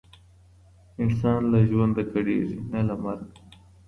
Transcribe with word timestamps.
انسان 1.03 1.39
له 1.51 1.59
ژونده 1.69 2.03
کړیږي 2.13 2.57
نه 2.71 2.81
له 2.87 2.95
مرګه. 3.03 3.29